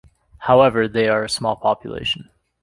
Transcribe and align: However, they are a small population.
However, 0.39 0.87
they 0.87 1.07
are 1.09 1.23
a 1.25 1.29
small 1.29 1.55
population. 1.57 2.31